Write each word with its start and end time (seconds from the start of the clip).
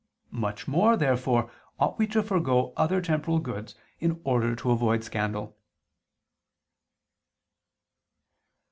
Much 0.33 0.67
more, 0.67 0.97
therefore, 0.97 1.51
ought 1.79 1.99
we 1.99 2.07
to 2.07 2.23
forego 2.23 2.73
other 2.75 2.99
temporal 2.99 3.37
goods 3.37 3.75
in 3.99 4.19
order 4.23 4.55
to 4.55 4.71
avoid 4.71 5.03
scandal. 5.03 5.55